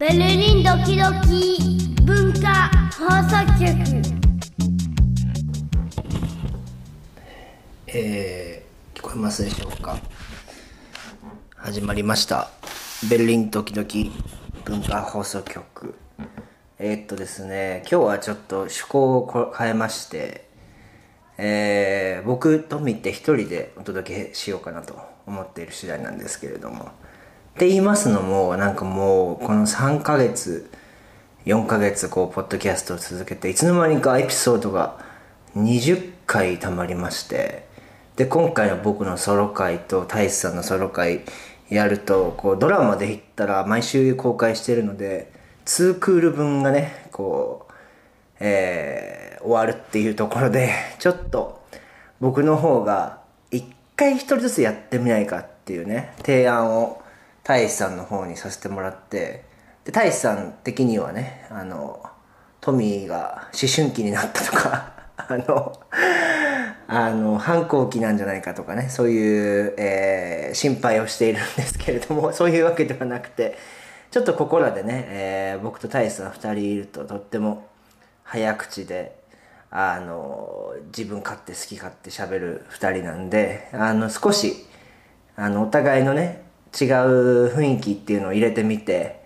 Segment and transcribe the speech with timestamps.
[0.00, 2.68] ベルリンドキドキ文化
[2.98, 3.64] 放送局。
[7.86, 9.98] えー、聞こえますでしょうか？
[11.54, 12.50] 始まりました。
[13.08, 14.10] ベルリンドキドキ
[14.64, 15.94] 文化放送局。
[16.80, 20.48] えー、っとですね今日はちょっと趣向を変えまして
[21.38, 26.90] えー、僕とみて一人でお届けしようかなと思っている次第なんですけれども
[27.54, 30.68] って言いますのもなんかもうこの3ヶ月
[31.46, 34.98] 4ヶ月こうポッドキャストを続けていつの間にかエピソードが
[35.56, 37.66] 20回たまりまして
[38.16, 41.20] で今回の僕のソロ回と大志さんのソロ回
[41.70, 45.30] やるとこうドラマで言ったら毎週公開してるので
[45.66, 47.74] 2クール分がねこう
[48.40, 51.62] えー、終わるっていうところでちょっと
[52.20, 53.20] 僕の方が
[53.52, 53.64] 一
[53.94, 57.00] 回一人ずつやってみないかっていうね提案を
[57.44, 59.44] 大志さんの方にさせてもらって
[59.84, 62.02] で大志さん的にはねあの
[62.60, 65.78] トミーが思春期になったとか あの
[66.88, 73.58] あの反抗期なんじゃないかとかねそういう、えー、心配をしているんですけれども そういうわけではなくて
[74.10, 77.66] ちょっとここらでね、えー、僕と大志さん2人いるととっても
[78.22, 79.16] 早口で
[79.70, 84.66] あの自分勝手好き勝手喋る2人なんであの少し
[85.36, 86.43] あのお互いのね
[86.80, 89.24] 違う雰囲気っていうのを入れてみて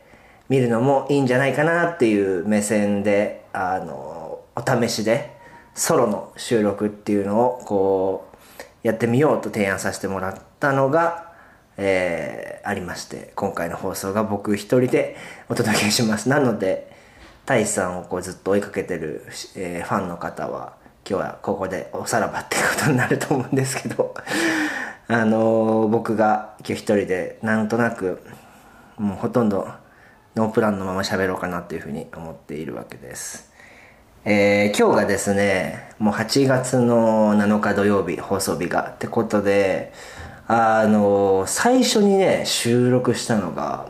[0.48, 5.36] 見るのもいいんじゃないかなっていう目線であのお試しで
[5.74, 11.32] ソロの収録っていうのをこうやってみようと提案させてもらったのが、
[11.76, 15.16] えー、ありまして今回の放送が僕一人で
[15.48, 16.28] お届けします。
[16.28, 16.92] なので
[17.46, 19.24] 大志さんをこうずっと追いかけてる、
[19.56, 20.74] えー、ファンの方は
[21.08, 24.14] 今日はここでおさらばっていうことになると思うんですけど。
[25.08, 28.20] あのー、僕が今日一人でなんとなく
[28.98, 29.66] もうほとんど
[30.36, 33.50] ノープランのまま喋ろうかなというふうに思っているわけです。
[34.24, 38.90] えー、今日がですね、もう8月の7日土曜日、放送日が。
[38.90, 39.92] ってことで、
[40.46, 43.88] あのー、最初にね、収録したのが、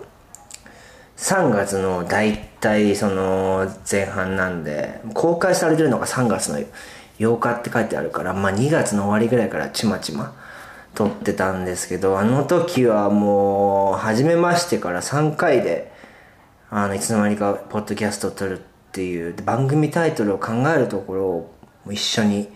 [1.17, 6.61] 3月の大体その前半なんで公開されてるのが3月の
[7.19, 10.37] 8日って書いてあるからまあ2月の終わりぐらいからちまちま
[10.95, 15.93] 撮ってたんですけどあの時はもう初めましてから3回で
[16.71, 18.63] あのいつの間にかポッドキャストを撮るっ
[18.93, 21.55] ていう番組タイトルを考えるところを
[21.91, 22.49] 一緒に、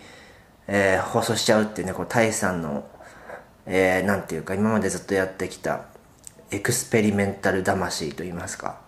[0.66, 2.84] えー、放送しちゃうっていうねこうタイさんの、
[3.66, 5.86] えー、ていうか今までずっとやってきた
[6.50, 8.80] エクスペリメンタル魂と言いますか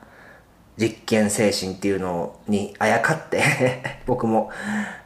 [0.77, 4.51] 実験精神っていうのにあやかって 僕も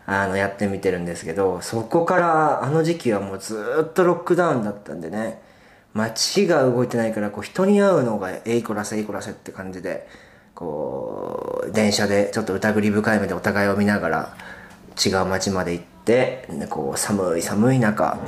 [0.07, 5.41] あのやってみてるんですけどそこからあの時期はもうずっとロックダウンだったんでね
[5.93, 10.09] 街が動いてないからこう人に会うのがえいこらせえいこらせって感じで
[10.55, 14.37] こう電車でちょっと疑り深い目でお互いを見ながら
[15.05, 18.19] 違う街まで行ってこう寒い寒い中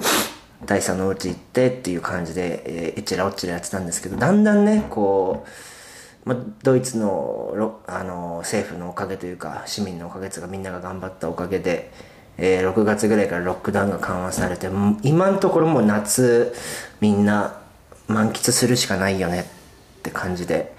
[0.64, 5.48] 第三のうち行ってっていう感じで、えー、えちらおっちらやってたんですけどだんだんねこう、
[6.30, 11.90] ま、ドイツのあの政府のおかげというか市民のおかげというかみんなが頑張ったおかげで、
[12.38, 14.68] えー、6月ぐらいからロックダウンが緩和されて
[15.02, 16.54] 今のところもう夏
[17.00, 17.60] みんな
[18.06, 19.44] 満喫するしかないよねっ
[20.02, 20.72] て感じで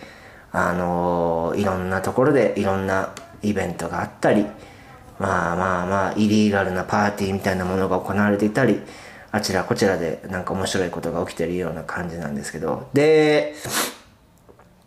[0.53, 3.13] あのー、いろんなところでいろんな
[3.43, 4.45] イベントがあったり
[5.19, 8.79] まあまあまあイリーガルなパーティーみたいなものが行われていたり
[9.31, 13.55] あちらこちらでなんか面白いことが起きてるような感じなんですけど、で、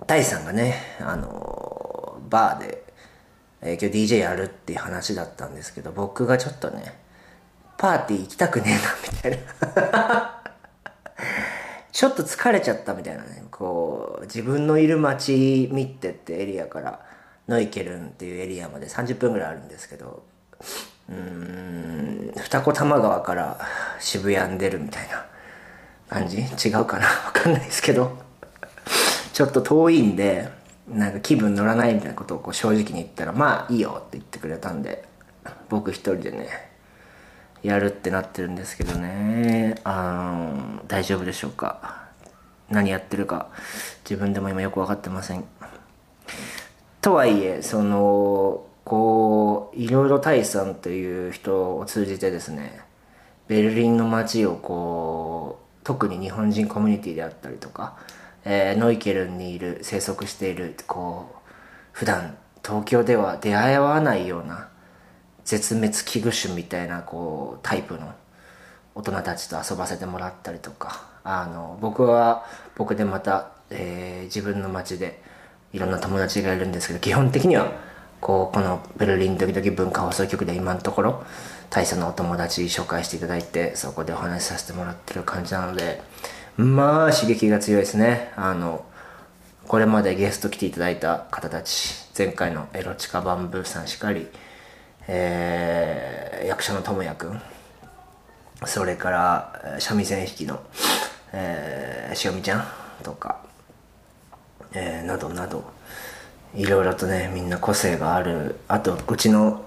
[0.06, 2.84] タイさんがね、あの、バーで、
[3.62, 6.98] えー、今日 DJ やるっていう話だったんですけど、僕がちょっとね、
[7.78, 8.78] パーティー行きたくね
[9.22, 10.40] えな、みたいな。
[11.92, 17.00] ちょっと疲れちゃったみたいなね、こう、自分のいる街ミッテってエリアから、
[17.48, 20.24] ノイケルンっていうエリアまで30分ぐらいあるんですけど、
[21.08, 23.60] うん二子玉川から
[24.00, 25.26] 渋谷に出るみたいな
[26.08, 26.38] 感じ？
[26.38, 27.06] 違うかな？
[27.06, 28.23] わかんないですけど。
[29.34, 30.48] ちょっと遠いんで
[30.88, 35.04] なんか気分乗らないみたいなことをこう正直に言ったらまあいいよって言ってくれたんで
[35.68, 36.48] 僕一人でね
[37.64, 39.74] やるってなってるんですけどね。
[39.84, 42.04] あの大丈夫でしょうか？
[42.68, 43.48] 何やってるか？
[44.08, 45.44] 自分でも今よく分かってません。
[47.00, 52.80] とはいえそのこういろいろタイさんという人を通じてですね
[53.48, 57.96] ベルリンの街をこう特に日本人コミュニティであったりとか、
[58.44, 61.38] えー、ノイケルンにいる生息しているこう
[61.92, 64.68] 普段東京では出会わないような
[65.44, 68.12] 絶滅危惧種みたいなこうタイプの
[68.94, 71.14] 大人たちと遊ばせてもらったりとか。
[71.24, 72.44] あの僕は
[72.76, 75.22] 僕でまた、えー、自分の街で
[75.72, 77.72] いろんな友達がいるんですけど基本的には
[78.20, 81.24] こうこのベルリン時々文化放送局で今のところ
[81.70, 86.02] 大佐のお友達紹介していただいてそこでお話しさせてもらってる感じなので
[86.56, 88.32] まあ刺激が強いですね。
[88.36, 88.84] あの
[89.66, 94.28] これまでゲスト来ていただいた方たち前回のエロチカバンブーさんしかり、
[95.08, 97.40] えー、役者の智也くん
[98.66, 100.62] それから三味線弾きの、
[101.32, 102.66] えー、塩見ちゃん
[103.02, 103.40] とか、
[104.72, 105.64] えー、などなど
[106.54, 108.60] いろいろとねみんな個性がある。
[108.68, 109.64] あとうちの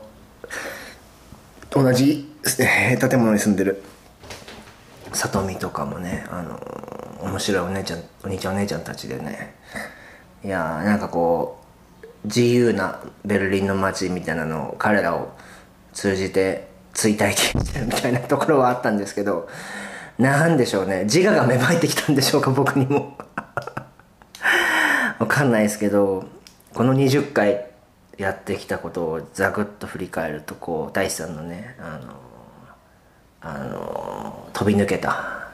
[1.70, 3.84] 同じ、えー、建物に住んでる
[5.12, 6.60] 里見とかもねあの
[7.22, 9.56] 面白いお姉ちゃんお兄ちゃんお姉ちゃんたちでね。
[10.44, 11.60] いやーなんかこ
[12.04, 15.36] う自由なベルリンの街みたいなのを彼らを
[15.94, 19.48] 通じて追体験してるみたいなところはあったんですけど
[20.18, 21.04] なんでしょうね。
[21.04, 23.18] 自我が芽生えてきたんでしょうか僕にも。
[25.20, 26.26] わかんないですけど
[26.74, 27.66] この20回
[28.18, 32.14] やってきたことをザクッと振り返るとこう大志さんのねあの
[33.42, 35.50] あの飛び抜けた、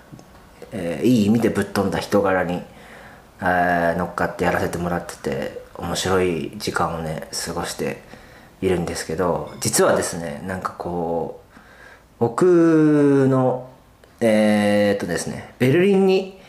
[0.72, 2.62] えー、いい意味でぶっ飛んだ人柄に、
[3.42, 8.02] えー、乗っかってやらせてもらってて面白い時間をね過ごして
[8.62, 11.60] いるんですけど実はですねなんかこう
[12.20, 13.70] 僕の
[14.22, 16.40] えー、っとですねベルリンに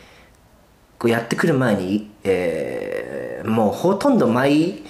[0.97, 4.83] こうやってくる前に、えー、もうほとんど毎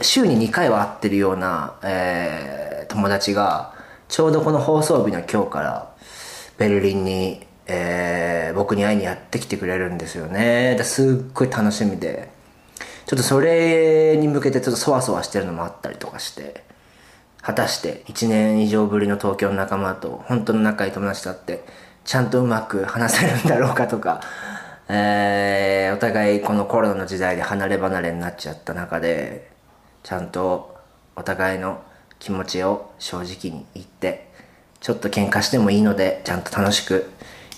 [0.00, 3.73] 週に2回は会ってるような、えー、友達が
[4.14, 5.92] ちょうどこの放送日の今日から
[6.56, 10.78] ベルリンに、えー、僕に会いにやってきてくれるんですよね。
[10.84, 12.30] すっごい楽しみで。
[13.06, 16.62] ちょっとそれに向けてちょっとそわそわしてるのもあったりとかして。
[17.42, 21.64] 果たして1年以上ぶりの東京の仲間と本当の仲いい友達と会って
[22.04, 24.20] ちゃんとうまく話せるんだろうかとか、
[24.88, 29.50] えー、お互いこのコロナの時代で離れ離れになっちゃった中で
[30.04, 30.76] ちゃんと
[31.16, 31.82] お互いの
[32.24, 34.26] 気持ちを正直に言って
[34.80, 37.10] ちょっと喧嘩してもいいのでちゃんと楽しく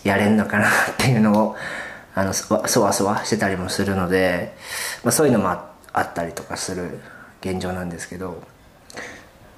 [0.02, 1.56] やれんのかなっていうのを
[2.16, 2.52] あのそ
[2.82, 4.56] わそわしてたりもするので、
[5.04, 6.98] まあ、そういうのもあったりとかする
[7.42, 8.42] 現状なんですけど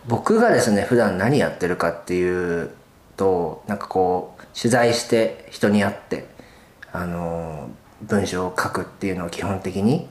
[0.06, 2.70] 僕がですね普段何やってるかっていう
[3.16, 6.26] となんかこう取材して人に会って
[6.92, 7.70] あの
[8.02, 10.06] 文章を書くっていうのを基本的に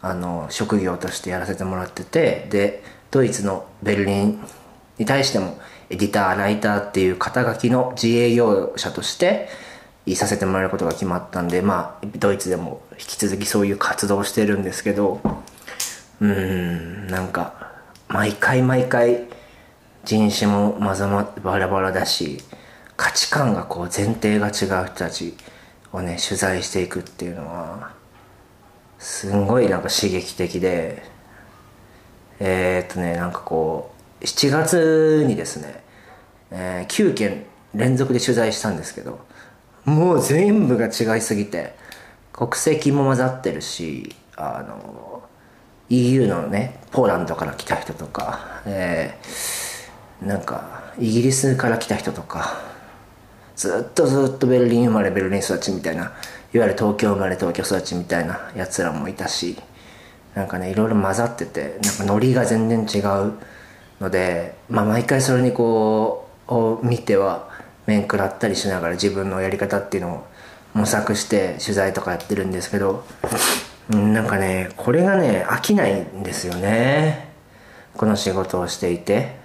[0.00, 2.82] あの職業としてやらせてもらっててで
[3.14, 4.40] ドイツのベルリン
[4.98, 5.56] に対しても
[5.88, 9.48] エディターライターっていう肩書きの自営業者として
[10.04, 15.20] いさせてもらえることが決まったんでまあドイツでも引き続きそういう活動をしてるんですけど
[16.20, 17.72] うんなんか
[18.08, 19.28] 毎回毎回
[20.04, 22.38] 人種もまざまバラバラだし
[22.96, 24.50] 価値観がこう前提が違
[24.82, 25.34] う人たち
[25.92, 27.92] をね取材していくっていうのは
[28.98, 31.13] すんごいなんか刺激的で
[32.40, 35.82] えー、っとねなんかこう7月にですね、
[36.50, 37.44] えー、9件
[37.74, 39.20] 連続で取材したんですけど
[39.84, 41.74] もう全部が違いすぎて
[42.32, 45.22] 国籍も混ざってるしあの
[45.90, 52.60] EU のねポーランドから来た人とか、えー、なんかイギリスから来た人とか
[53.56, 56.12] ずっとずっとベルリン生まれベルリン育ちみたいな
[56.52, 59.56] いわゆる東京生まれ東京育ちみたいなやつらもいたし
[60.34, 63.32] なんかねいろいろ混ざっててなんかノリが全然違う
[64.00, 67.48] ので、まあ、毎回それにこうを見ては
[67.86, 70.26] 面食らったりしながら自分のやり方っていうのを
[70.74, 73.04] 模索して取材とかやってるんですけど
[73.88, 77.32] なんかねこれがね飽きないんですよね。
[77.96, 79.44] この仕事をしていて。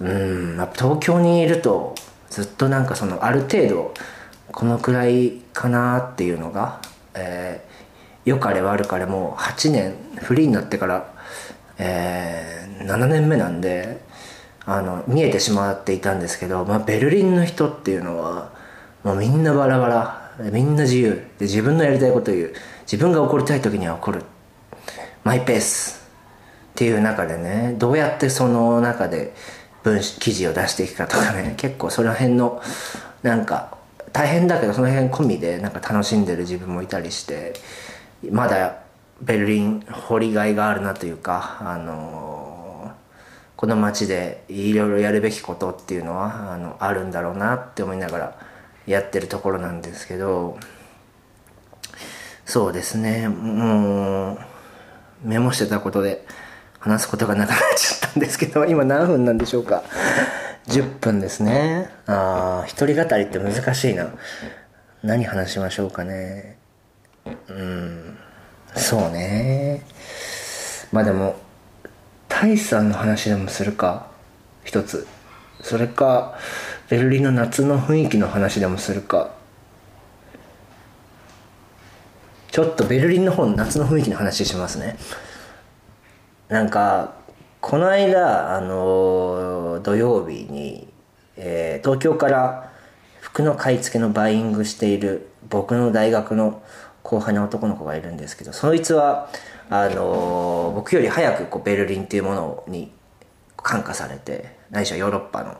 [0.00, 1.94] うんやっぱ東京にいると
[2.30, 3.94] ずっとなんかそのある程度
[4.50, 6.80] このくらいかなっていうのが、
[7.14, 7.64] え、
[8.24, 11.14] 良かれ悪かれもう8年フリーになってから、
[11.78, 14.00] えー、7年目なんで
[14.66, 18.52] あの見えてしまっていたんですけど、まあ、ベルリンの人っていうのは
[19.02, 24.22] もうみんなバラバラみんな自由で自分のやりたいことを言う自分が怒りたい時には怒る
[25.24, 26.08] マイペース
[26.72, 29.34] っていう中でねどうやってその中で
[29.82, 32.60] 文記事を出していくかとかね結構その辺の
[33.22, 33.76] なんか
[34.12, 37.54] 大変だけどその辺込みでなんか楽しんでる自分もいたりして
[38.30, 38.82] まだ
[39.22, 42.92] ベルリン掘りがいがあるなというかあの
[43.56, 48.38] この街でいろいろやるべきことっていうのはあのあるんだろうなって思いながら
[48.86, 50.58] やってるところなんですけど
[52.46, 53.28] そうですね。
[53.28, 54.38] もう
[55.22, 56.26] メモしてたことで
[56.80, 59.84] 話すことがなくなっちゃったんですけど今何分なんでしょうか。
[60.66, 61.90] 10分ですね。
[62.06, 64.08] ああ一人語りって難しいな。
[65.02, 66.59] 何話しましょうかね。
[67.26, 68.18] うん。
[68.74, 69.82] そうね。
[70.92, 71.36] まあでも
[72.28, 74.06] タイさんの話でもするか？
[74.64, 75.06] 一つ。
[75.62, 76.38] それか
[76.88, 79.30] ベルリンの夏の雰囲気の話でもするか。
[82.50, 84.96] ちょっとベルリンの方の夏の雰囲気の話しますね。
[86.48, 87.14] なんか
[87.60, 90.88] この間あの土曜日に、
[91.36, 92.72] えー東京から
[93.20, 96.62] 服の買い付けのバイイングしている僕の大学の
[97.10, 99.28] 後輩の男の子がいるんですけどそいつは
[99.68, 102.92] あの僕より早くこうベルリンっていうものに
[103.56, 105.58] 感化されてないしはヨーロッパの、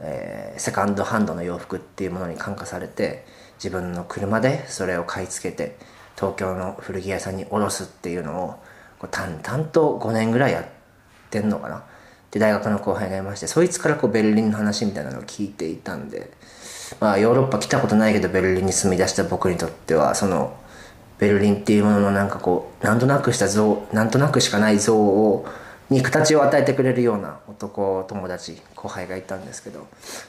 [0.00, 3.24] えーセカンドハンドの洋服っていうものに感化されて
[3.58, 5.76] 自分の車でそれを買い付けて
[6.14, 8.48] 東京の古着屋さんに卸すっていうのを
[8.98, 10.64] こう淡々と5年ぐらいやっ
[11.30, 11.84] てんのかな。
[12.30, 16.32] で大学の後輩がいましてそいつからこうベルリンの話みたいなのを聞いていたんで
[17.00, 20.56] まあヨーロッパ来たことないけどベルリンに住み出した僕にとってはその
[21.18, 25.46] ベルリンっていうもののなんかこうなんとなくした像なんとなくしかない像を
[25.88, 29.86] に形を与えてくれるような男友達後輩がいたんですけど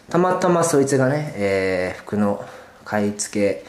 [0.09, 2.43] たまたまそいつがね、えー服の
[2.85, 3.65] 買い付け、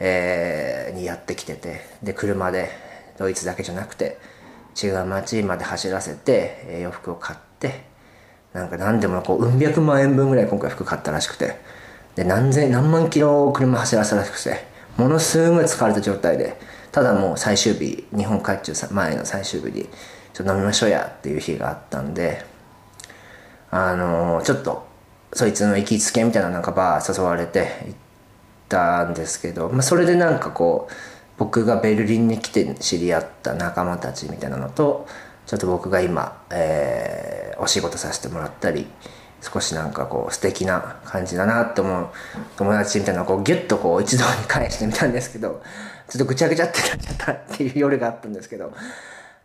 [0.00, 2.70] えーにやってきててで車で
[3.18, 4.18] ドイツだけじゃなくて
[4.82, 7.84] 違う街まで走らせて、えー洋服を買って
[8.52, 11.56] なんか何でもこううん百万円分ぐらい今回服買ったらしくて
[12.14, 16.56] で何千何万キロ車走らせたらしくてものすごい疲れた状態で
[16.92, 19.88] ただもう最終日日本帰っちゃう前の最終日に
[20.32, 22.44] ちょっと飲みましょうやっていう日があったんで
[23.70, 24.86] あのーちょっと
[25.32, 27.98] そいつの行きつけみたいななんかバー誘われて行っ
[28.68, 30.94] たんですけど、まあ、それでなんかこう
[31.36, 35.06] 僕がベルリンに来て知り合った仲間たちみたいなのと
[35.46, 38.86] ちょっと僕が今、えーお仕事させてもらったり
[39.52, 42.08] 少しなんかこう素敵な感じだなって思う
[42.56, 45.62] 友達みたいなのをこうギュッとこう一堂に返してみたんですけど
[46.08, 48.72] ちょっとぐちゃぐちゃってなっちゃったっていう夜があったんですけど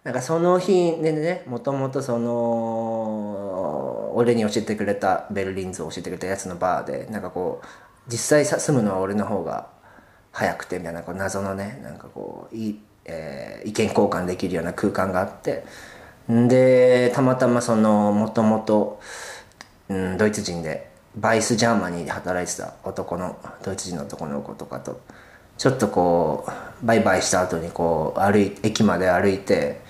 [0.03, 7.67] なんかその日でねもともとその俺に教えてくれたベルリンズを教えてくれたやつのバーでなんかこう
[8.11, 9.67] 実際住むのは俺の方が
[10.31, 15.63] 早くてみたいなこう謎のねなんかこういい、えー意見交換できるような空間があって
[16.31, 18.99] んでたまたまそのもともと
[19.91, 25.01] うんドイツ人で Vice Germany で働いてた男のドイツ人の男の子とかと
[25.57, 26.47] ちょっとこ
[26.81, 29.81] うバイバイした後にこう歩い駅まで歩いて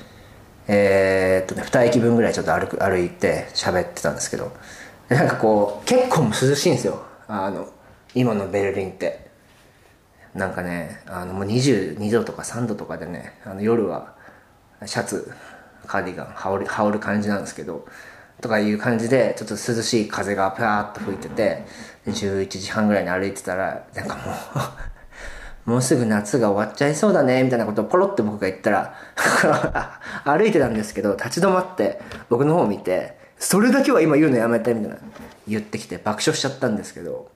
[0.67, 4.51] えーっとね2駅分ぐらいちょっと歩く歩いて喋ってたんですけど
[5.10, 7.03] なんかこう結構涼しいんですよ。
[7.27, 7.67] あの
[8.15, 9.29] 今のベルリンって。
[10.34, 14.15] なんかねあのもう22度とか3度とかでねあの夜は
[14.86, 15.29] シャツ
[15.86, 17.86] カーディガン羽織羽織る感じなんですけど
[18.41, 21.63] とかいう感じでちょっと涼しい風がパーッと吹いてて
[22.07, 24.21] 11時半ぐらいに歩いてたらなんかも
[25.67, 28.95] う もうすぐ夏が終わっちゃいそうだねみたいなことをポロって僕が言ったら
[30.25, 34.98] 歩いてたんですけど立ち止まって僕の方を見てそれだけは今言うのやめてみたいな
[35.48, 37.29] 言ってきて爆笑しちゃったんですけど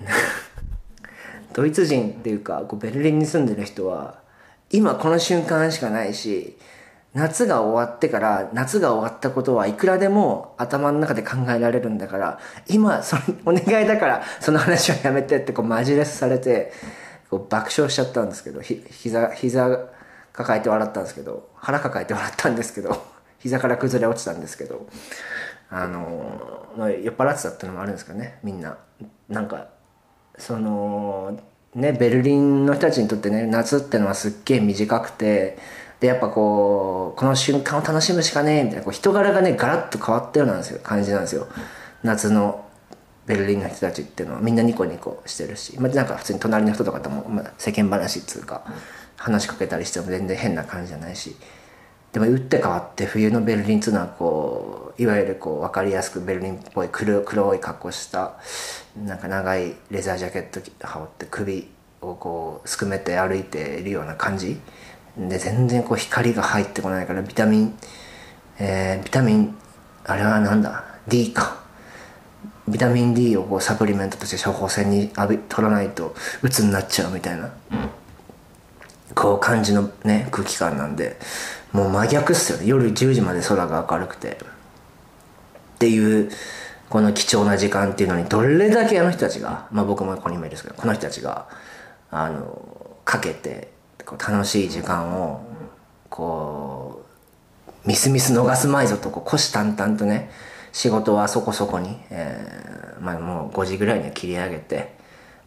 [1.54, 4.18] ドイツ人っていうかこうベルリンに住んでる人は
[4.70, 6.56] 今この瞬間しかないし
[7.14, 16.72] 夏が終わってから夏が終わったことはいくらでも頭の中で考えられるんだから今それお願いだからその話はやめてってこうマジレスされて
[17.30, 19.88] こう爆笑しちゃったんですけどひ膝膝
[20.32, 23.00] 抱えて笑ったんですけど腹抱えて笑ったんですけど
[23.38, 24.86] 膝から崩れ落ちたんですけど
[25.70, 28.76] あのまあ酔っ払ってたってのもあるんですかねみんな。
[29.28, 29.68] なんか
[30.36, 31.38] その
[31.74, 35.58] ねベルリンの人たちにとってね夏ってのはすっげえ短くて
[36.04, 40.78] でやっぱこうこの瞬間を楽しむしかねえみたいなこう人柄がねガラッと変わったようなんですよ。
[40.82, 41.48] 感じなんですよ。
[42.02, 42.66] 夏の
[43.24, 44.42] ベルリンの人たちっていうのは。
[44.42, 48.66] みんなニコニコしてるし、まあ、なんか普通に隣の人とかとも、まあ、世間話っつうか
[49.16, 51.34] 話しかけたりしても全然変な感じじゃないし。
[52.12, 58.34] でも打って変わって冬のベルリンっていうのはこういわゆるこう分かりやすくベルリンっぽい黒黒い格好した
[58.94, 61.70] なんか長いレザージャケット羽織って首
[62.02, 64.60] をこうすくめて歩いているような感じ
[65.16, 67.78] で全然こう光が入ってこないからビタミン
[68.58, 69.56] えービタミン
[70.04, 71.62] あれはなんだ？D か。
[72.68, 77.50] ビタミン D をこうサプリメントとして処方箋に浴び取らないと鬱になっちゃうみたいな。
[79.14, 81.16] こう感じのね空気感なんで
[81.72, 82.66] もう真逆っすよね。
[82.66, 84.38] 夜10時まで空が明るくて。
[85.74, 86.30] っていう
[86.88, 91.48] この貴重な時間っていうのにどれだけあの人たちがまあ僕もここにもいるんですけどこの人たちが
[92.10, 93.73] あのかけて
[94.04, 95.44] こう楽しい時間を
[96.08, 97.02] こ
[97.84, 100.30] うミスミス逃すまいぞとこう虎視眈々とね
[100.72, 104.94] 仕事はそこそこに、えーまあ、もう5時ぐらいには切り上げて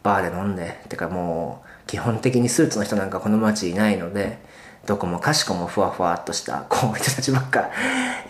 [0.03, 4.39] バーで飲んでてかもう基本的にスーツの人なんかこの街いないので
[4.85, 7.69] どこもかしこもふわふわっとした こういう人たちばっか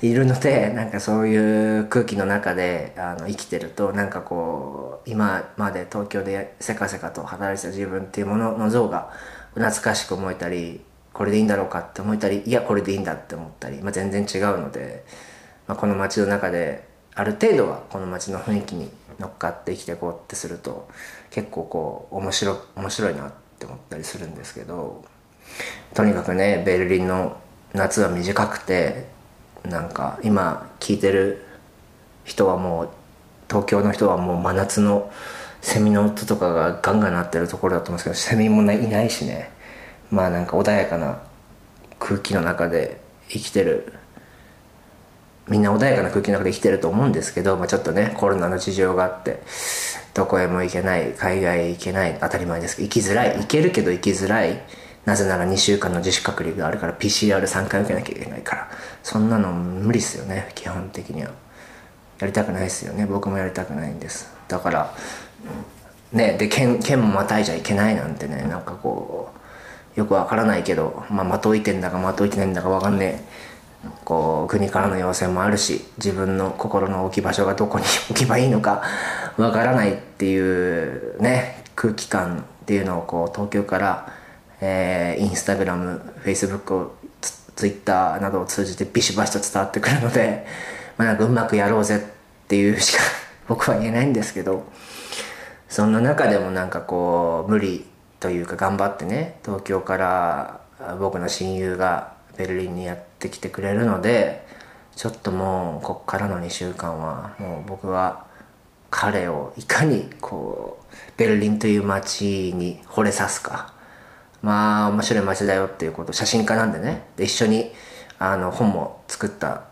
[0.02, 9.12] いるのでなんかそういう空気の中であの生きてるとなんかこう今まで東京でせかせかと働いてた自分っていうものの像が
[9.58, 10.82] 懐かしく思えたり
[11.14, 15.04] これでいいんだろうかって思えたりいやこれでいいんだって思ったり、まあ、全然違うので、
[15.68, 20.88] まあ、この街の中である程度はこの街の雰囲気に乗っかって生きていこうってすると
[21.32, 25.04] 結構こう面白面白いなって思ったりするんですけど。
[25.94, 27.38] とにかくねベルリンの
[27.74, 29.08] 夏は短くて
[29.64, 31.44] なんか今聞いてる
[32.24, 32.90] 人はもう
[33.50, 35.12] 東京の人はもう真夏の
[35.68, 39.52] セミの音とかがガンガン鳴ってるところだと思うんですけどセミも、ね、いないしね。
[40.10, 41.22] まあなんか穏やかな
[42.00, 43.92] 空気の中で生きてる。
[45.50, 49.42] みんな穏やかな空気の中で生きてると思うんですけど、まあ、ちょっとねコロナの事情があって
[50.14, 54.62] どこへも行けない海外行けない当たり前ですけど行きづらい行けるけど行きづらい。
[55.04, 58.72] なぜなら2週間の自主隔離があるから PCR3 回受けなきゃいけないから。
[59.04, 61.32] そんなの無理っすよね基本的には。
[62.20, 63.06] やりたくないですよね。
[63.06, 64.34] 僕もやりたくないんです。
[64.48, 64.94] だから
[66.14, 69.32] ねで県県もまたいじゃいけないなんてねなんかこ
[69.96, 73.24] うよくわからないけど、まあ、まといてんだかまといてないんだかわかんね
[73.84, 78.84] えこう国からの要請もあるし自分の心の置き場所がどこに置けばいいのか
[79.38, 84.14] わからないっていうね空気感っていうのをこう東京から
[84.60, 86.92] えー、インスタグラム、フェイスブック
[87.56, 90.46] ツイッターなどを通じてビシバシと伝わってくるので、
[90.98, 93.04] まあ、なんかうまくやろうぜっていうしか
[93.48, 94.66] 僕は言えないんですけど、
[95.70, 97.86] そんな中でもなんかこう、無理
[98.20, 100.62] というか頑張ってね、東京から
[101.00, 104.46] 僕の親友がベルリンにやってきてくれるので、
[104.96, 108.26] ちょっともうこっからの2週間はもう僕は
[108.90, 113.74] 彼をいかにこうベルリンという街に惚れさすか。
[114.42, 117.08] まあ面白い街だよっていうこと写真家なんでね。
[117.16, 117.72] で一緒に
[118.18, 119.66] あの本も作った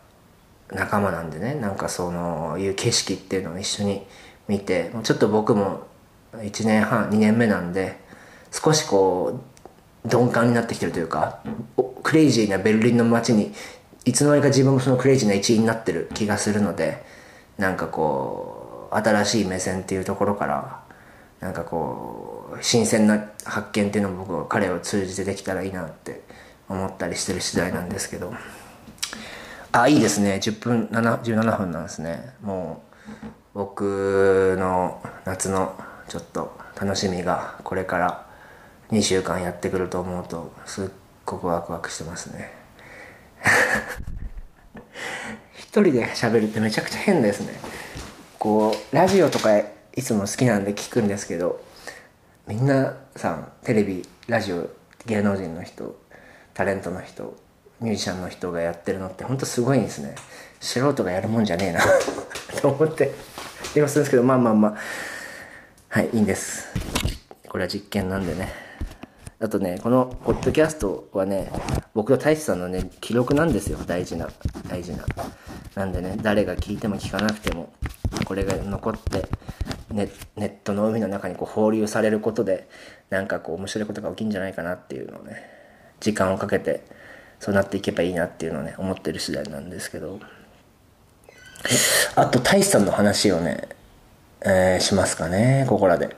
[0.72, 1.56] 仲間なんでね。
[1.56, 4.06] なんかそのいう景色っていうのを一緒に
[4.48, 5.88] 見てちょっと僕も
[6.42, 8.00] 1年半2年目なんで
[8.52, 9.42] 少しこ
[10.04, 11.40] う鈍感になってきてるというか
[12.04, 13.54] クレイジーなベルリンの街に
[14.06, 17.04] いつの間にか自分もそのクレイジーな一員になってる気がするので
[17.58, 20.84] なんかこう新しい目線っていうところから
[21.40, 26.22] なんかこう新鮮な発見っていうのも僕は彼を通じてできたらいいなって
[26.70, 28.34] 思ったりしてる次第なんですけど。
[29.72, 30.40] あいいですね。
[30.42, 32.34] 10分7 17分なんですね。
[32.42, 32.82] も
[33.54, 35.76] う僕の夏の
[36.08, 38.26] ちょっと楽しみがこれから
[38.92, 40.88] 2週間やってくると思うとすっ
[41.26, 42.52] ごくワクワクしてますね。
[45.58, 47.54] 一人で喋るってめちゃくちゃ変ですね。
[48.40, 49.66] こうラジオとかい
[50.04, 51.64] つも好きなんで聞くんですけど
[52.48, 54.70] みんなさんテレビラジオ
[55.06, 55.96] 芸能人の人
[56.54, 57.36] タレントの人
[57.82, 60.16] ミュージシャンの人がやってるのってほんとすごいんですね。
[60.60, 61.82] 素人がやるもんじゃねえな
[62.62, 63.14] と思って
[63.74, 64.76] 言いますんですけどまあまあまあ。
[65.96, 66.68] はいいいんです。
[67.48, 68.52] これは実験なんでね。
[69.40, 71.50] あとねこのポッドキャストはね
[71.94, 73.78] 僕と太一さんのね記録なんですよ。
[73.78, 74.28] 大事な
[74.68, 75.06] 大事な。
[75.74, 77.72] なんでね誰が聞いても聞かなくても
[78.26, 79.30] これが残って
[79.90, 82.68] ネネットの海の中にこう放流されることで
[83.10, 85.50] なんかこう面白いことが起きるんじゃないかなっていうのをね
[86.02, 86.84] 時間をかけて
[87.40, 90.20] そうなっていけばいいなっていうのをね思ってる次第なんですけど。
[92.16, 93.70] あと大志さんの話をね、
[94.46, 96.16] えー、しますかねここらで。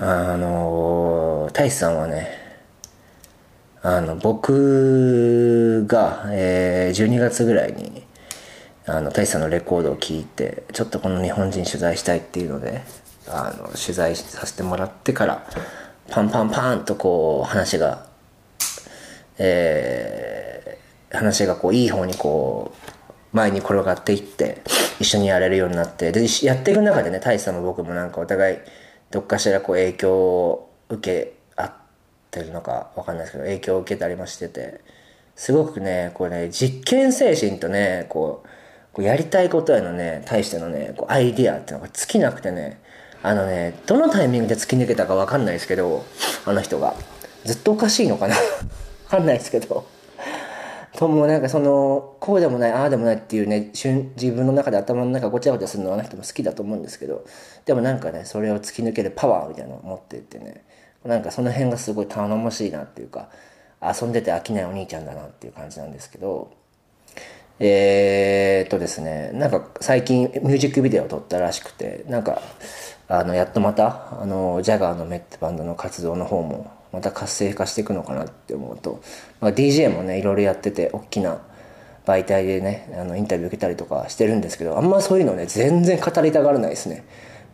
[0.00, 2.28] あの大志さんはね
[3.82, 8.02] あの僕が、えー、12月ぐらいに
[8.86, 12.82] あの大志さんのレコードを聴いてちょっとこの日本人取材したいっていうので
[13.28, 15.46] あの取材させてもらってから
[16.10, 18.06] パンパンパンとこう話が
[19.38, 22.92] えー、話がこういい方にこう
[23.32, 24.62] 前に転がっていって
[25.00, 28.58] 一緒にやれるようになってでやっていく中でね大志さんも僕もなんかお互い
[29.10, 31.72] どっかしらこう影響を受け合っ
[32.30, 34.80] てるのかわかんないですけど影響を受けたりもしてて
[35.34, 38.48] すごくねこうね実験精神とねこう
[38.92, 42.80] こうやりたいことへのね、対してのね、こうアイディアっていうのが尽きなくてね、
[43.22, 46.04] あのね、どのタイミングで突き抜けたかわかんないですけど、
[46.44, 46.94] あの人が。
[47.44, 48.42] ずっとおかしいのかな わ
[49.08, 49.86] かんないですけど。
[50.96, 57.24] ともなんかその、こうでもない、ああでもないっていうね、自分の中で頭の中ごちゃごちゃするのはあの人も好きだと思うんですけど、
[57.64, 60.64] でもなんかね、それを突き抜けるパワーみたいなのを持っていてね、
[61.04, 63.28] なんかその辺がすごい頼もしいなっていうか、
[63.82, 66.52] 遊んでて飽きないお兄ちゃんだなっていう感じなんですけど、
[67.58, 72.42] えー、っとですねなんか最近ミュージックビデオを撮ったらしくてなんか
[73.08, 79.00] あのやっとまたあのジャガーのメってバンドの活動の方もまた活性化していくのかなって思うと、
[79.40, 81.40] まあ、DJ もねいろいろやってて大きな
[82.04, 87.04] 媒体でねあのインタビュー受けたりとかしてるんですけどあんまそういうのね全然語りたがらないですね。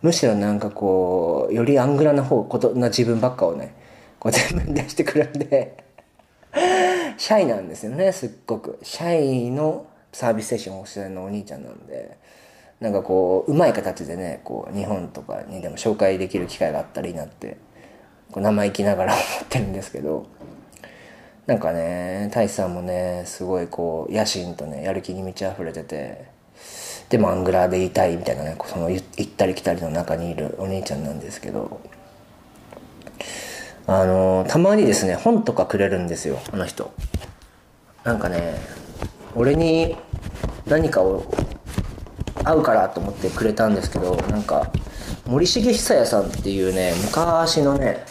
[0.01, 3.75] むしろなんかこうよりアングラな方ことな自分ばっかをね
[4.17, 5.83] こう全部出してくるんで
[7.17, 8.79] シャイなんですよねすっごく。
[8.81, 12.17] シャイのサービスステーションをしてるのお兄ちゃんなんで
[12.79, 17.57] なんかこううまい形でねこう日本とかにでも紹介できる機会があったらいいなって
[18.35, 20.27] 生意気ながら思ってるんですけど
[21.47, 26.25] なんかね大志さんもねすごいこう野心とねやる気に満ち溢れてて
[27.09, 31.81] でもアングラーでいたいみたいなねその行ったり来たりの中にいるお兄ちゃんなんですけど
[33.87, 36.93] あのたまにですね本とかくれるんですよあの人。
[38.03, 38.55] なんかね
[39.35, 39.97] 俺に
[40.67, 41.25] 何かを
[42.43, 44.71] 合うからと思ってくれたんですけどなんか
[45.25, 48.05] 森重久彌さんっていうね昔のね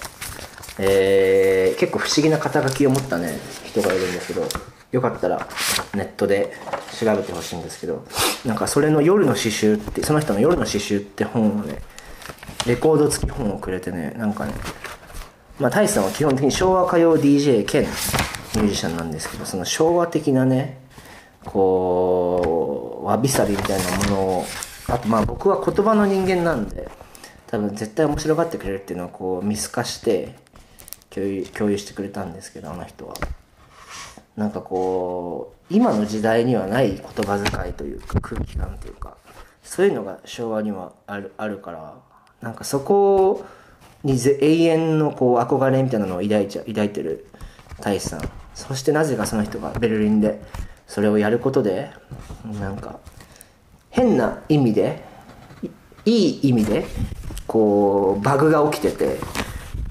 [0.79, 4.47] えー、結構不思議な肩書きを持ったね人がいるんですけど
[4.93, 5.47] よかったら
[5.95, 6.55] ネットで
[6.99, 8.07] 調べてほしいんですけど
[8.45, 11.83] なんかそれの夜の詩集ってその人の夜の詩集って本をね
[12.67, 14.55] レコード付き本をくれてねなんかね
[15.59, 20.79] まあ大志さんは基本的に昭和歌謡 DJ 兼ミュージシャンなんですけどその昭和的なね
[21.45, 24.45] こうわびさびみたいなものを
[24.89, 26.89] あとまあ僕は言葉の人間なんで
[27.47, 30.35] 多分絶対面白がってくれるっていうのをこう見透かして
[31.19, 33.15] 共有共有してくれたんですけどあの人は。
[34.37, 39.17] なんかこう今の時代にはない言葉遣いというか空気感というか
[39.65, 41.95] そういうのが昭和にはあるあるから
[42.41, 43.45] なんかそこ
[44.05, 47.27] に永遠のこう憧れみたいなのを抱いちゃ抱いてる
[47.81, 48.21] 大志さん。
[48.55, 50.41] そしてなぜかその人がベルリンで
[50.87, 51.91] それをやることで
[52.61, 53.01] なんか
[53.91, 55.03] 変な意味で
[56.05, 56.87] いい意味で
[57.47, 59.19] こうバグが起きてて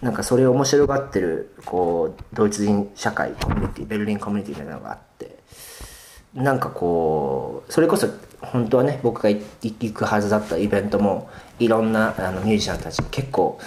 [0.01, 5.37] なんかそれを面白がってるこうドイツ人社会コミュニティベルリンコミュニティみたいなのがあって
[6.35, 8.07] なんかこうそれこそ
[8.41, 13.59] 本当はね僕が行くはずだったイベントもいろんなあのミュージシャンたち結構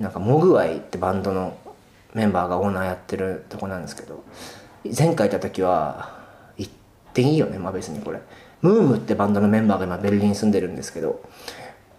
[0.00, 1.56] なんかモグワイってバンドの
[2.14, 4.24] メンバーがオーナーやってるとこなんですけど
[4.84, 6.18] 前回行った時は
[6.58, 6.72] 行っ
[7.14, 8.20] ていいよねまあ別にこれ。
[8.62, 11.20] ムームってバンドのメンバーが今ベルリンに住んでるんですけど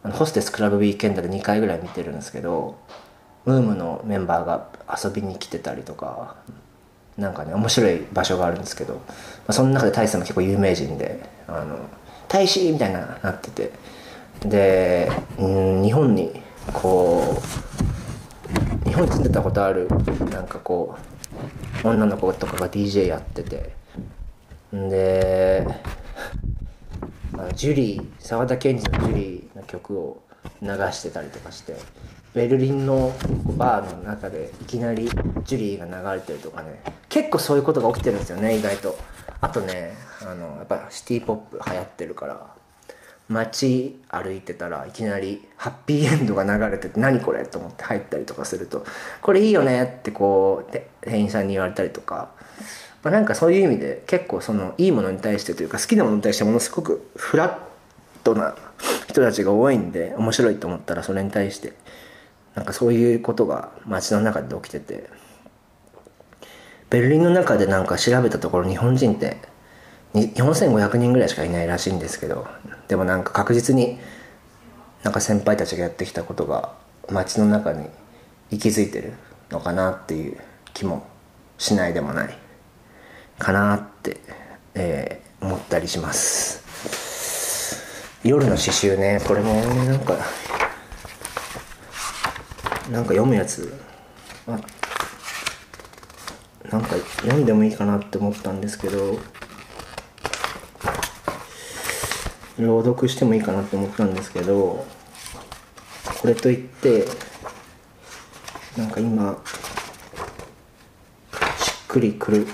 [0.02, 2.78] あのホステスクラブウィーケンドで2回ぐらい見てるんですけど
[3.46, 4.68] ムームのメンバーが
[5.04, 6.36] 遊びに来てたりとか
[7.18, 9.02] なんかね面白い場所があるんですけど、ま
[9.48, 11.78] あ、その中で大志さんも結構有名人で「あの
[12.28, 13.72] 大使!」みたいななってて
[14.46, 15.48] で、う
[15.80, 17.42] ん、日本にこ
[18.86, 19.88] う日本に住んでたことある
[20.32, 20.96] なんかこ
[21.84, 23.74] う女の子とかが DJ やってて
[24.72, 25.68] で
[27.34, 30.22] あのジュリー沢田研二のジュリーの曲を
[30.62, 31.76] 流してたりとかして
[32.34, 33.14] ベルリンの
[33.58, 35.10] バーの中でいきなり
[35.46, 36.82] ジュリーが流れてるとかね。
[37.10, 38.98] 結構そういうことが起きてるんですよね意外と。
[39.42, 42.54] あとねあのやっぱシティ・ポップ流行ってるから。
[43.30, 48.86] 街歩いてたらいきなりハッピーエンドが流れてて何これと思って入ったりとかすると。
[49.22, 52.32] これいいよねってこう店員さんに言われたりとか、
[53.02, 58.56] まあ、なんかそういう意味で結構そのいいものに対してというか好きなものに対してものすごくフラットな
[59.08, 61.74] 人たちが多いんで面白いと思ったらそれに対して。
[62.56, 65.10] なんかそういうことが街の中で起きてて
[66.90, 69.38] ベルリンの中でなんか調べたところ日本人って
[70.14, 72.48] 4500人ぐらいしかいないらしいんですけど
[72.88, 73.98] でもなんか確実に
[75.02, 76.74] なんか先輩たちがやってきたことが
[77.10, 77.88] 街の中に
[78.52, 79.14] 息づいてる
[79.50, 80.38] のかなっていう
[80.74, 81.06] 気も
[81.58, 82.38] しないでもない
[83.40, 84.18] かなって、
[84.76, 86.64] えー、思ったりします。
[88.24, 89.20] 夜の刺繍ね。
[89.28, 90.18] これもなんか
[92.92, 93.74] なんか読むやつ。
[94.48, 94.60] あ
[96.70, 99.20] なんか読んでもいいかなって思ったんですけど
[102.58, 104.86] 朗読してもいいかなって思ったんですけど
[106.22, 107.06] これといって
[108.78, 109.40] なんか今
[111.60, 112.48] しっくりくる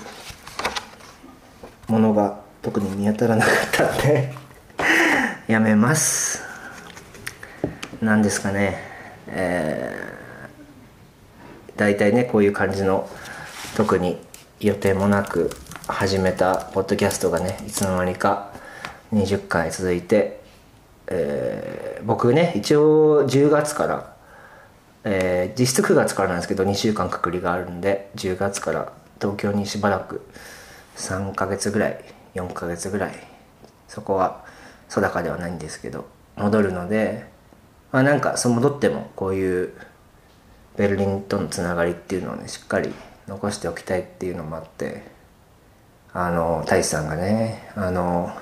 [1.88, 4.34] ものが特に見当たらなかったんで
[5.48, 6.42] やめます。
[8.00, 8.78] なんですかね。
[9.26, 10.19] えー、
[11.80, 13.08] 大体ねこういう感じの
[13.74, 14.18] 特に
[14.60, 15.48] 予定もなく
[15.88, 18.52] 始めたポッドキャストがねいつの間にか
[19.14, 20.42] 20回続いて、
[21.06, 24.14] えー、僕ね一応10月から、
[25.04, 30.20] えー、実質9月からなんですけど2週間隔離があるんで10月から東京にしばらく
[30.96, 33.14] 3ヶ月ぐらい4ヶ月ぐらい
[33.88, 34.44] そこは
[34.90, 37.24] 定かではないんですけど戻るので
[37.90, 39.72] まあなんかそう戻ってもこういう
[40.76, 42.92] ベルリンとのつながりっていうのをねしっかり
[43.28, 45.02] 残しておきたいっていうのもあって
[46.12, 48.32] あの大志さんがねあの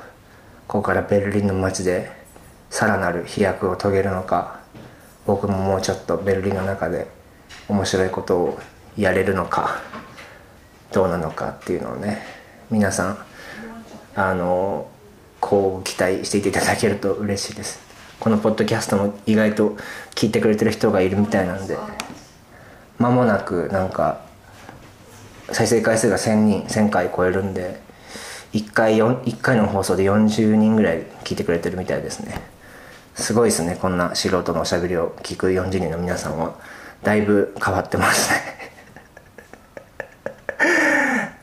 [0.66, 2.10] ここからベルリンの街で
[2.70, 4.60] さらなる飛躍を遂げるのか
[5.26, 7.06] 僕ももうちょっとベルリンの中で
[7.68, 8.58] 面白いことを
[8.96, 9.80] やれるのか
[10.92, 12.22] どうなのかっていうのをね
[12.70, 13.18] 皆さん
[14.14, 14.90] あの
[15.40, 17.80] こう期待していていただけると嬉しいです。
[18.18, 19.76] このポッドキャストも意外と
[20.16, 21.78] 聞いてくれてる人がいるみたいなんで
[22.98, 24.20] 間もなくなんか
[25.50, 27.80] 再生回数が1000人1000回超えるんで
[28.52, 32.40] 1回 ,1 回の放送で40人ぐらい聞いてくれてるみたいですね。
[33.14, 36.54] すごいですねこんな素人のおしゃべりを聞く40人の皆さんは。
[37.02, 38.38] だいぶ変わってますね。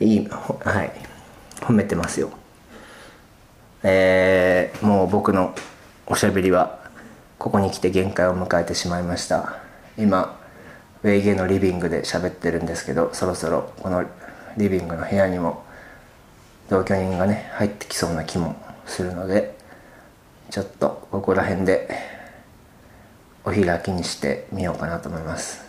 [0.00, 0.92] いいはい。
[1.60, 2.30] 褒めてますよ。
[3.82, 5.54] えー、もう僕の
[6.06, 6.78] おしゃべりは
[7.38, 9.58] ここに来て限界を迎えてしまいました。
[9.96, 10.38] 今
[11.06, 14.04] ウェイゲーのリビングで喋ってるんですけどそろそろこの
[14.56, 15.64] リビングの部屋にも
[16.68, 19.56] 同居人がね入ってきそうな気もするので
[20.50, 21.88] ちょっとここら辺で
[23.44, 25.64] お開きにしてみようかなと思います。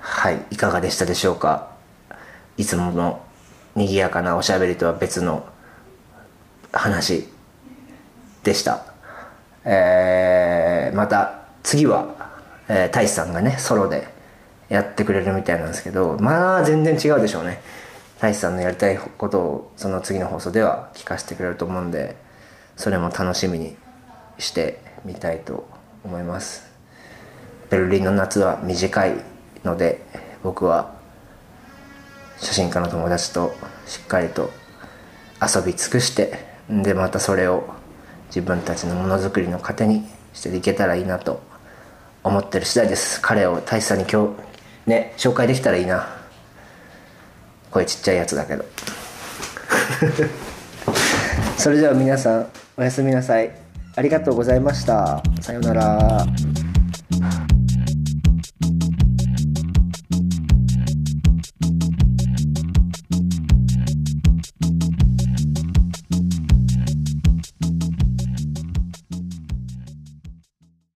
[0.00, 1.70] はいいかがでしたでしょうか？
[2.56, 3.24] いつもの
[3.76, 5.46] 賑やかなおしゃべりとは別の
[6.72, 7.28] 話
[8.42, 8.86] でした。
[9.64, 12.32] えー、また次は、
[12.68, 14.15] えー、大志さんがねソロで
[14.68, 17.60] やってくれるみたいなんですけどまあ全然違うでしょうね。
[18.20, 22.16] 大志さんのやりたいことをその次の放送では聞かせてくれると思うんで
[22.76, 23.76] それも楽しみに
[24.38, 25.68] してみたいと
[26.04, 26.66] 思います。
[27.68, 29.16] ベルリンの夏は短い
[29.64, 30.00] ので
[30.42, 30.94] 僕は
[32.38, 33.54] 写真家の友達と
[33.86, 34.50] しっかりと
[35.42, 37.68] 遊び尽くしてでまたそれを
[38.28, 41.40] 自分たちのものづくりの糧にしていけたらいいなと
[42.22, 43.20] 思ってる次第です。
[43.20, 44.45] 彼を大志さんに今日
[44.86, 46.06] ね紹介できたらいいな。
[47.70, 48.64] 声ちっちゃいやつだけど。
[51.58, 52.46] それでは皆さん
[52.76, 53.50] おやすみなさい。
[53.96, 55.22] ありがとうございました。
[55.40, 56.26] さようなら